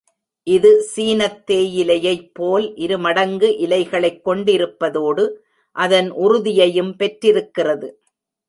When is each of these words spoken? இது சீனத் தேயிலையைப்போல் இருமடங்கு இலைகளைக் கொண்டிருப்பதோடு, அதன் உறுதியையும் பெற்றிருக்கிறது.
இது 0.47 0.81
சீனத் 0.81 1.51
தேயிலையைப்போல் 1.51 2.65
இருமடங்கு 2.75 3.49
இலைகளைக் 3.59 4.21
கொண்டிருப்பதோடு, 4.25 5.25
அதன் 5.75 6.11
உறுதியையும் 6.17 6.95
பெற்றிருக்கிறது. 6.95 7.89